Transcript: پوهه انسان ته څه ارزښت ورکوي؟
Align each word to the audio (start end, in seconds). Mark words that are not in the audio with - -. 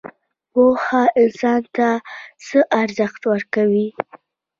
پوهه 0.51 1.03
انسان 1.21 1.61
ته 1.75 1.87
څه 2.45 2.59
ارزښت 2.81 3.21
ورکوي؟ 3.31 3.87